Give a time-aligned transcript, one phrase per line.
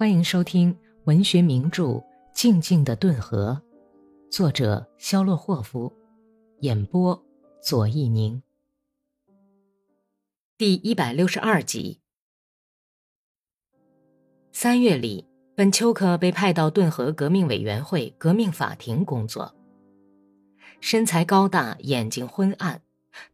[0.00, 0.74] 欢迎收听
[1.04, 1.84] 文学名著
[2.32, 3.60] 《静静的顿河》，
[4.34, 5.92] 作者肖洛霍夫，
[6.60, 7.22] 演播
[7.62, 8.42] 左一宁。
[10.56, 12.00] 第一百六十二集。
[14.52, 19.54] 三月里，本丘克被派到顿河革命委员会革命法庭工作。
[20.80, 22.80] 身材高大、眼睛昏暗、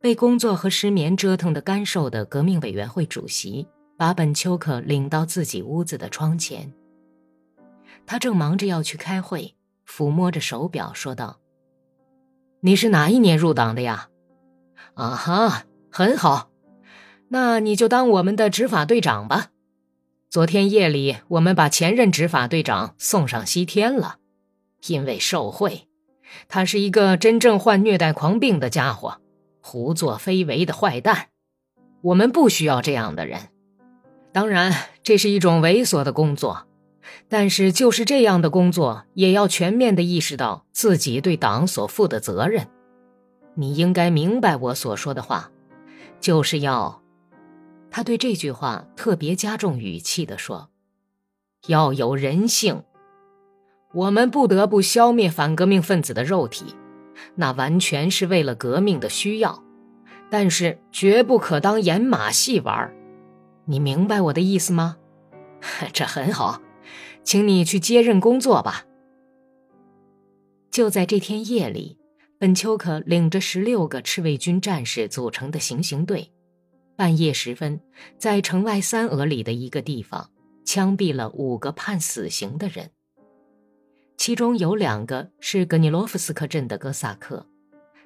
[0.00, 3.66] 被工作和失眠折腾得干瘦的革命委员会主席。
[3.96, 6.72] 把本丘克领到自己屋子的窗前。
[8.06, 9.54] 他正忙着要去开会，
[9.88, 11.40] 抚摸着手表说道
[12.60, 14.08] ：“你是哪一年入党的呀？
[14.94, 16.50] 啊哈，很好，
[17.28, 19.50] 那你就当我们的执法队长吧。
[20.28, 24.16] 昨天夜里，我们把前任执法队长送上西天了，
[24.88, 25.88] 因为受贿。
[26.48, 29.20] 他是一个真正患虐待狂病的家伙，
[29.62, 31.28] 胡作非为的坏蛋。
[32.02, 33.48] 我们不需要这样的人。”
[34.34, 36.66] 当然，这是一种猥琐的工作，
[37.28, 42.66] 但是就是这样的工作，也要全面的意识到自己对党所负的责任。
[43.54, 45.52] 你应该明白我所说的话，
[46.18, 47.00] 就是要……
[47.92, 50.68] 他对这句话特别加重语气的说
[51.68, 52.82] ：“要有人性。
[53.92, 56.74] 我们不得不消灭反革命分子的肉体，
[57.36, 59.62] 那完全是为了革命的需要，
[60.28, 62.92] 但是绝不可当演马戏玩。”
[63.66, 64.98] 你明白我的意思吗？
[65.92, 66.60] 这很好，
[67.22, 68.84] 请你去接任工作吧。
[70.70, 71.98] 就在这天夜里，
[72.38, 76.30] 本丘克领着十六个赤卫军战士组成的行刑队，
[76.96, 77.80] 半夜时分，
[78.18, 80.30] 在城外三俄里的一个地方
[80.64, 82.90] 枪毙了五个判死刑的人，
[84.16, 87.46] 其中有两个是格尼洛夫斯克镇的哥萨克，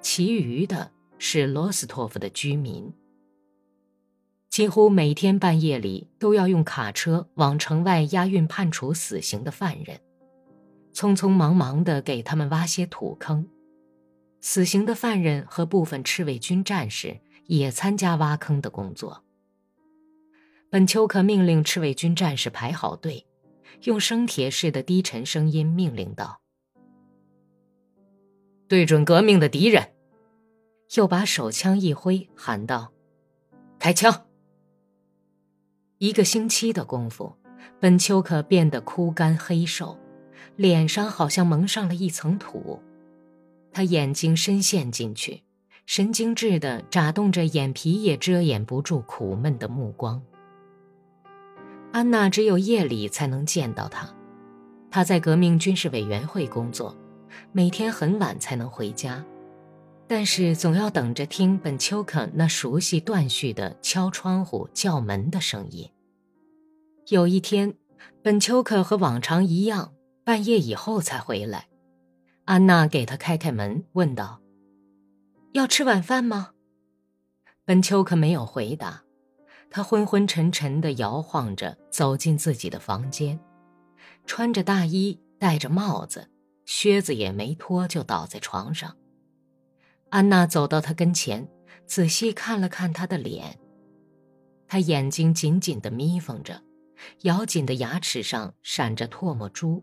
[0.00, 2.92] 其余的是罗斯托夫的居民。
[4.60, 9.98] 几乎每天半夜里都要用卡车往城外押运判处死刑的犯人，
[10.92, 13.48] 匆匆忙忙地给他们挖些土坑。
[14.42, 19.24] 死刑的犯人和部分赤卫军战士也参加挖坑的工作。
[20.68, 23.24] 本丘克命令赤卫军战士排好队，
[23.84, 26.42] 用生铁似的低沉声音命令道
[28.68, 29.92] ：“对准革命的敌人！”
[30.96, 32.92] 又把手枪一挥，喊道
[33.80, 34.24] ：“开枪！”
[36.00, 37.30] 一个星期的功夫，
[37.78, 39.98] 本丘克变得枯干黑瘦，
[40.56, 42.82] 脸上好像蒙上了一层土。
[43.70, 45.42] 他眼睛深陷进去，
[45.84, 50.22] 神经质的眨动着眼皮，也遮掩不住苦闷的目光。
[51.92, 54.08] 安娜只有夜里才能见到他，
[54.90, 56.96] 他在革命军事委员会工作，
[57.52, 59.22] 每天很晚才能回家，
[60.12, 65.88] 但是总要等着听本丘克那熟悉断续的敲窗户、叫门的声音。
[67.10, 67.74] 有一天，
[68.20, 69.92] 本丘克和往常一样，
[70.24, 71.68] 半夜以后才回来。
[72.44, 74.40] 安娜给他开开门，问道
[75.54, 76.54] ：“要吃晚饭吗？”
[77.64, 79.04] 本丘克没有回答，
[79.70, 83.38] 他昏昏沉沉地摇晃着走进自己的房间，
[84.26, 86.28] 穿着大衣，戴着帽子，
[86.64, 88.96] 靴子也没脱，就倒在床上。
[90.10, 91.48] 安娜走到他跟前，
[91.86, 93.58] 仔细看了看他的脸，
[94.66, 96.62] 他眼睛紧紧地眯缝着。
[97.22, 99.82] 咬紧的牙齿上闪着唾沫珠，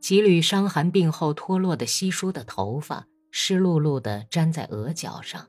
[0.00, 5.48] 几缕伤寒病后脱落的稀疏的头发湿漉漉的粘在额角上。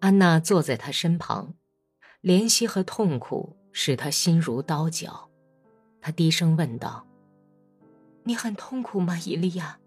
[0.00, 1.54] 安娜坐在他身旁，
[2.22, 5.30] 怜惜和痛苦使他心如刀绞。
[6.02, 7.06] 他低声问道
[8.24, 9.78] ：“你很痛苦吗，伊利亚？”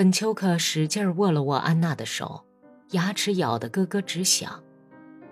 [0.00, 2.46] 本丘克使劲握了握安娜的手，
[2.92, 4.64] 牙齿咬得咯咯直响。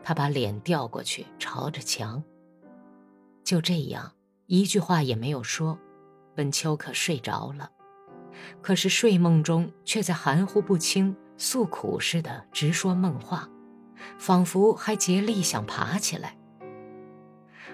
[0.03, 2.23] 他把脸调过去，朝着墙。
[3.43, 4.12] 就这样，
[4.45, 5.79] 一句话也没有说，
[6.34, 7.71] 本丘克睡着了。
[8.61, 13.49] 可是睡梦中却在含糊不清、诉苦似的直说梦话，
[14.19, 16.37] 仿佛还竭力想爬起来。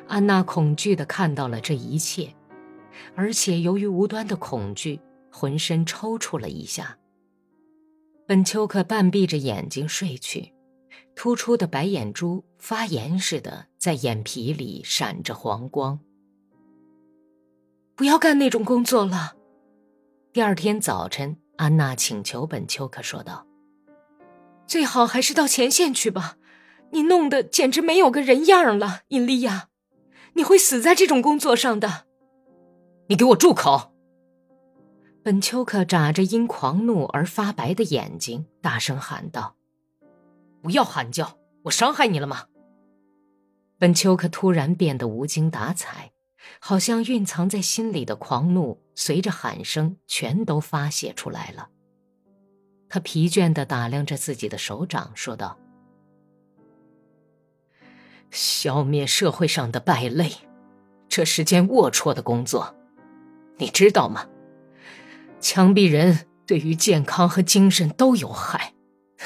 [0.07, 2.33] 安娜恐惧地看到了这一切，
[3.17, 5.01] 而且由于无端的恐惧，
[5.37, 6.97] 浑身抽搐了一下。
[8.25, 10.55] 本丘克半闭着眼睛睡去。
[11.17, 16.01] 突出的白眼珠发炎似的在眼皮里闪着黄光。
[17.95, 19.35] 不要干那种工作了。
[20.33, 23.47] 第二天早晨，安娜请求本丘克说道
[24.67, 26.37] ：“最好还是到前线去吧，
[26.91, 29.69] 你弄得简直没有个人样了，尹利亚，
[30.33, 32.07] 你会死在这种工作上的。”
[33.09, 33.94] 你给我住口！
[35.25, 39.57] 本丘克眨着因狂怒而发白的眼睛，大声喊道。
[40.61, 41.39] 不要喊叫！
[41.63, 42.49] 我伤害你了吗？
[43.79, 46.13] 本丘克突然变得无精打采，
[46.61, 51.71] 好像蕴藏在心里的狂怒，随着喊声全都发泄出来了。
[52.91, 55.59] 他疲倦地打量着自己的手掌，说道
[58.31, 60.31] ：“消灭社会上的败类，
[61.09, 62.75] 这是件龌龊的工作，
[63.57, 64.29] 你知道吗？
[65.45, 68.73] 枪毙人对于健康和精神都有害，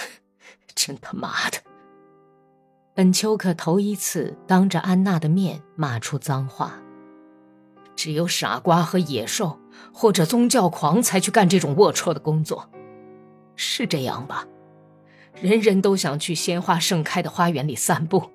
[0.74, 1.58] 真他妈的！”
[2.92, 6.82] 本丘克头一次当着安娜的面骂出脏话。
[7.94, 9.60] 只有傻瓜和野兽，
[9.92, 12.68] 或者宗教狂才去干这种龌龊的工作，
[13.54, 14.44] 是这样吧？
[15.40, 18.32] 人人都想去鲜花盛开的花园里散步，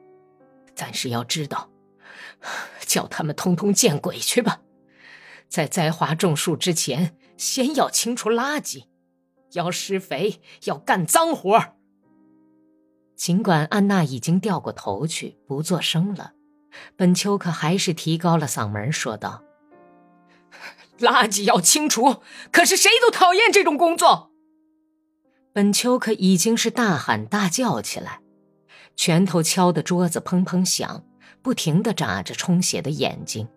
[0.73, 1.69] 但是要知道，
[2.87, 4.61] 叫他们通通见鬼去吧！
[5.49, 8.85] 在栽花种树之前，先要清除垃圾，
[9.53, 11.75] 要施肥，要干脏活
[13.15, 16.33] 尽管安娜已经掉过头去，不作声了，
[16.95, 19.43] 本丘可还是提高了嗓门说道。
[20.99, 22.17] 垃圾要清除，
[22.51, 24.31] 可是谁都讨厌这种工作。
[25.51, 28.21] 本丘可已经是大喊大叫起来，
[28.95, 31.05] 拳头敲的桌子砰砰响，
[31.41, 33.47] 不停的眨着充血的眼睛。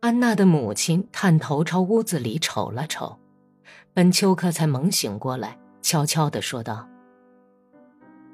[0.00, 3.18] 安娜的母亲探头朝屋子里瞅了瞅，
[3.92, 6.88] 本丘克才猛醒过来，悄悄的说道：“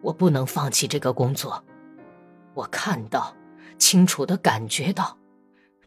[0.02, 1.64] 我不能放弃这个工作，
[2.52, 3.34] 我看到，
[3.78, 5.16] 清楚的感觉到。”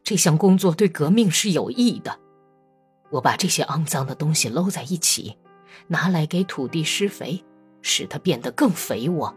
[0.04, 2.18] 这项工作对革命是有益的。
[3.12, 5.38] 我把这些肮脏的东西搂在一起，
[5.86, 7.46] 拿来给土地施肥，
[7.84, 9.36] 使它变得更肥沃。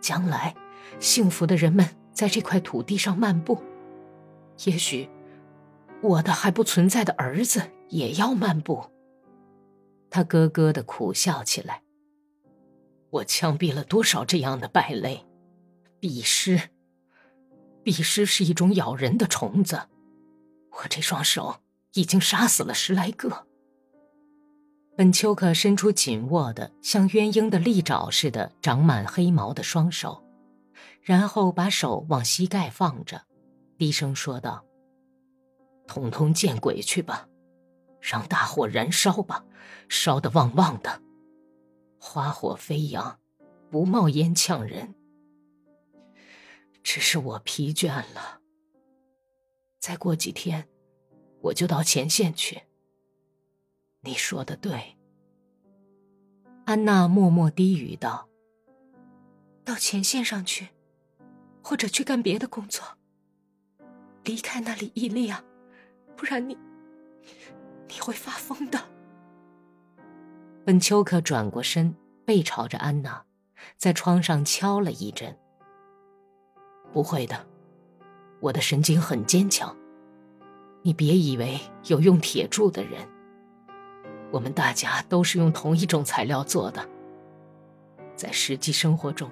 [0.00, 0.56] 将来，
[0.98, 3.60] 幸福的人们在这块土地上漫步。
[4.64, 5.08] 也许，
[6.02, 8.90] 我的还不存在的儿子也要漫步。
[10.10, 11.82] 他咯咯的苦笑起来。
[13.10, 15.24] 我枪毙了多少这样的败类，
[16.00, 16.70] 鄙视。
[17.82, 19.88] 壁虱是一种咬人的虫子，
[20.70, 21.56] 我这双手
[21.94, 23.46] 已经杀死了十来个。
[24.96, 30.22] 本丘克伸出紧握的像鸳鸯的利爪似的长满黑毛的双手，
[31.00, 33.22] 然后把手往膝盖放着，
[33.80, 34.62] 低声说道
[35.88, 37.26] ：“通通见鬼去吧，
[37.98, 39.42] 让大火燃烧吧，
[39.88, 41.00] 烧得旺旺的，
[41.98, 43.18] 花火飞扬，
[43.70, 44.94] 不冒烟呛人。”
[46.84, 48.42] 只是我疲倦了。
[49.78, 50.68] 再过几天，
[51.40, 52.60] 我就到前线去。
[54.02, 54.98] 你说的对。
[56.66, 58.28] 安娜默默低语道
[59.64, 60.68] ：“到前线上去，
[61.62, 62.84] 或者去干别的工作。
[64.30, 65.42] 离开那里，伊利亚，
[66.16, 66.56] 不然你
[67.88, 68.78] 你会发疯的。”
[70.64, 73.24] 本丘克转过身，背朝着安娜，
[73.76, 75.36] 在窗上敲了一阵。
[76.92, 77.44] 不会的，
[78.38, 79.76] 我的神经很坚强。
[80.82, 83.08] 你别以为有用铁铸的人，
[84.30, 86.88] 我们大家都是用同一种材料做的。
[88.14, 89.28] 在实际生活中，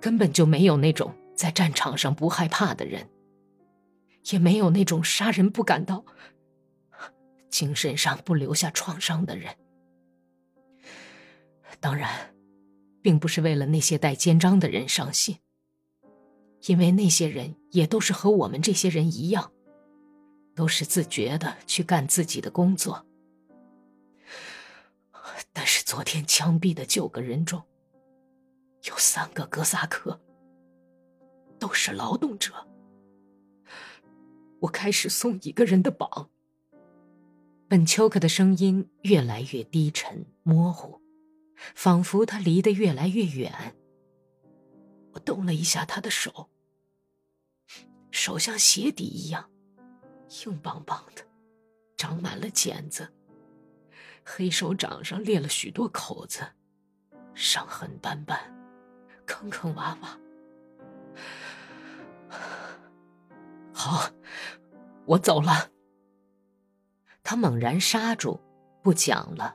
[0.00, 3.08] 根本就没有那种在战场上不害怕的人，
[4.24, 6.04] 也没有那种杀人不感到
[7.48, 9.56] 精神上不留下创伤的人。
[11.80, 12.34] 当然，
[13.00, 15.38] 并不是为了那些带肩章的人伤心。
[16.66, 19.50] 因为那些人也都是和我们这些人一样，
[20.54, 23.06] 都是自觉的去干自己的工作。
[25.54, 27.62] 但是昨天枪毙的九个人中，
[28.84, 30.20] 有三个哥萨克，
[31.58, 32.52] 都是劳动者。
[34.60, 36.30] 我开始松一个人的绑。
[37.68, 41.00] 本丘克的声音越来越低沉模糊，
[41.74, 43.76] 仿佛他离得越来越远。
[45.12, 46.50] 我动了一下他的手，
[48.10, 49.50] 手像鞋底一样
[50.44, 51.22] 硬邦邦的，
[51.96, 53.12] 长满了茧子，
[54.24, 56.40] 黑手掌上裂了许多口子，
[57.34, 58.38] 伤痕斑斑，
[59.26, 60.18] 坑坑洼洼。
[63.80, 64.10] 好，
[65.06, 65.70] 我走了。
[67.22, 68.38] 他猛然刹住，
[68.82, 69.54] 不讲了。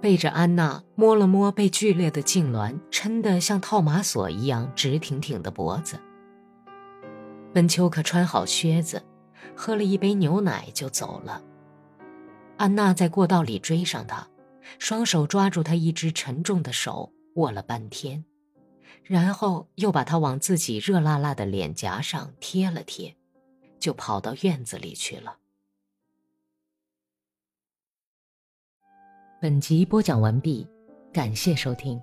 [0.00, 5.96] 背着安娜摸了摸被剧烈的痉挛抻得像套马索一样直挺挺的脖子。
[7.54, 9.00] 本丘克穿好靴子，
[9.54, 11.40] 喝了一杯牛奶就走了。
[12.56, 14.26] 安娜在过道里追上他，
[14.80, 18.24] 双手抓住他一只沉重的手握了半天，
[19.04, 23.15] 然后又把他往自己热辣辣的脸颊上贴了贴，
[23.86, 25.38] 就跑到院子里去了。
[29.40, 30.66] 本集播讲完毕，
[31.12, 32.02] 感谢收听。